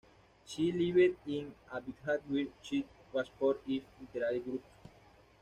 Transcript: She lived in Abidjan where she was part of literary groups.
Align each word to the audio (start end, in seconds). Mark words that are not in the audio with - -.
She 0.47 0.71
lived 0.71 1.19
in 1.27 1.53
Abidjan 1.71 2.21
where 2.27 2.47
she 2.63 2.83
was 3.13 3.29
part 3.39 3.57
of 3.57 3.81
literary 3.99 4.39
groups. 4.39 4.65